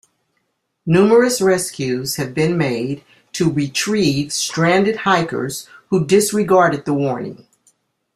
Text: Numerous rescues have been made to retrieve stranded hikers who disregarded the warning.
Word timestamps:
Numerous 0.83 1.39
rescues 1.41 2.15
have 2.15 2.33
been 2.33 2.57
made 2.57 3.03
to 3.33 3.51
retrieve 3.53 4.33
stranded 4.33 4.95
hikers 4.95 5.69
who 5.91 6.07
disregarded 6.07 6.85
the 6.85 6.93
warning. 6.95 7.45